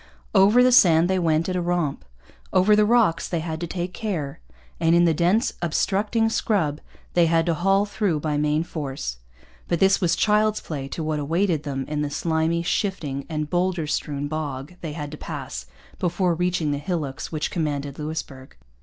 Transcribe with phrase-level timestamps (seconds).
[0.33, 2.03] Over the sand they went at a romp.
[2.51, 4.39] Over the rocks they had to take care;
[4.79, 6.81] and in the dense, obstructing scrub
[7.13, 9.17] they had to haul through by main force.
[9.67, 13.85] But this was child's play to what awaited them in the slimy, shifting, and boulder
[13.85, 15.67] strewn bog they had to pass
[15.99, 18.57] before reaching the hillocks which commanded Louisbourg.